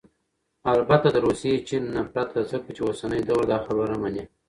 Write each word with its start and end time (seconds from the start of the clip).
البته 0.71 1.07
دروسي، 1.15 1.51
چين... 1.67 1.83
نه 1.95 2.01
پرته، 2.13 2.39
ځكه 2.49 2.69
چې 2.75 2.81
اوسنى 2.87 3.19
دور 3.27 3.41
داخبره 3.51 3.95
مني 4.01 4.23